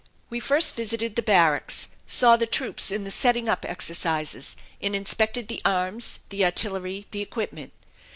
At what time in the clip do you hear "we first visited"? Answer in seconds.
0.31-1.15